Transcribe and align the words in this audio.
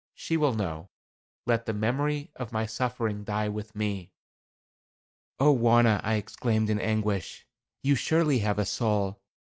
She 0.15 0.35
will 0.35 0.55
know. 0.55 0.89
Let 1.45 1.67
the 1.67 1.73
memory 1.75 2.31
of 2.35 2.51
my 2.51 2.65
suffering 2.65 3.23
die 3.23 3.49
with 3.49 3.75
me." 3.75 4.11
"Oh, 5.39 5.55
Wauna," 5.55 6.01
I 6.03 6.15
exclaimed, 6.15 6.71
in 6.71 6.79
anguish, 6.79 7.45
"you 7.83 7.93
surely 7.93 8.39
have 8.39 8.57
a 8.57 8.65
soul. 8.65 9.21